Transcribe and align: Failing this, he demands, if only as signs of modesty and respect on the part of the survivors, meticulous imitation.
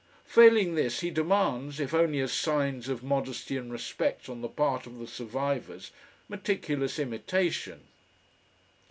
Failing 0.25 0.73
this, 0.73 1.01
he 1.01 1.11
demands, 1.11 1.79
if 1.79 1.93
only 1.93 2.19
as 2.21 2.33
signs 2.33 2.89
of 2.89 3.03
modesty 3.03 3.55
and 3.55 3.71
respect 3.71 4.29
on 4.29 4.41
the 4.41 4.49
part 4.49 4.87
of 4.87 4.97
the 4.97 5.05
survivors, 5.05 5.91
meticulous 6.27 6.97
imitation. 6.97 7.81